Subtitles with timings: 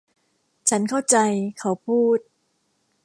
[0.69, 1.17] ฉันเข้าใจ
[1.59, 2.19] เขาพูด